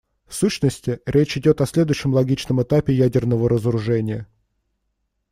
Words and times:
В 0.25 0.33
сущности, 0.33 0.99
речь 1.05 1.37
идет 1.37 1.61
о 1.61 1.67
следующем 1.67 2.11
логичном 2.11 2.63
этапе 2.63 2.91
ядерного 2.91 3.47
разоружения. 3.47 4.25